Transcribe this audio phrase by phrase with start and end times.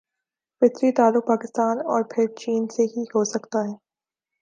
[0.61, 3.73] فطری تعلق پاکستان اور پھر چین سے ہی ہو سکتا ہے۔